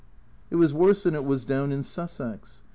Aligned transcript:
It 0.49 0.55
was 0.55 0.73
worse 0.73 1.03
than 1.03 1.13
it 1.13 1.23
was 1.25 1.45
down 1.45 1.71
in 1.71 1.83
Sussex. 1.83 2.63